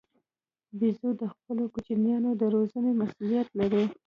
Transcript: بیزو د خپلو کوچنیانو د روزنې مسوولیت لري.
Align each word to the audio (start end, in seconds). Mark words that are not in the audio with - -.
بیزو 0.79 1.09
د 1.21 1.23
خپلو 1.33 1.63
کوچنیانو 1.73 2.31
د 2.41 2.43
روزنې 2.55 2.91
مسوولیت 2.99 3.47
لري. 3.59 3.83